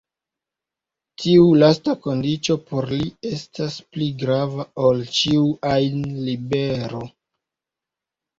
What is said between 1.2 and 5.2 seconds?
Tiu lasta kondiĉo por li estas pli grava ol